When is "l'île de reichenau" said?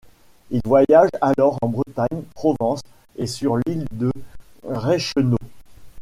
3.57-5.37